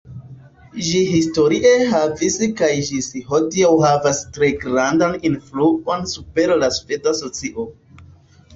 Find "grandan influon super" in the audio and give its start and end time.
4.65-6.57